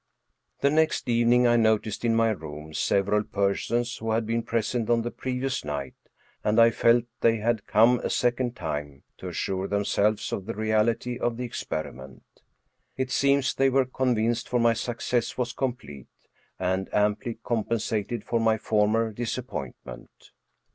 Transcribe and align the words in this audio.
The 0.61 0.71
next 0.71 1.07
evening 1.09 1.45
I 1.45 1.57
noticed 1.57 2.03
in 2.03 2.15
my 2.15 2.31
room 2.31 2.73
several 2.73 3.21
persons 3.23 3.97
who 3.97 4.09
had 4.13 4.25
been 4.25 4.41
present 4.41 4.89
on 4.89 5.03
the 5.03 5.11
previous 5.11 5.63
night, 5.63 5.93
and 6.43 6.59
I 6.59 6.71
felt 6.71 7.03
they 7.19 7.37
had 7.37 7.67
come 7.67 7.99
a 7.99 8.09
second 8.09 8.55
time 8.55 9.03
to 9.19 9.27
assure 9.27 9.67
themselves 9.67 10.33
of 10.33 10.47
the 10.47 10.55
reality 10.55 11.19
of 11.19 11.37
the 11.37 11.43
experiment. 11.43 12.23
It 12.97 13.11
seems 13.11 13.53
they 13.53 13.69
were 13.69 13.85
convinced, 13.85 14.49
for 14.49 14.59
my 14.59 14.73
success 14.73 15.37
was 15.37 15.53
complete, 15.53 16.07
and 16.57 16.91
amply 16.91 17.35
compensated 17.43 18.23
for 18.23 18.39
my 18.39 18.57
for 18.57 18.87
mer 18.87 19.11
disappointment. 19.11 20.31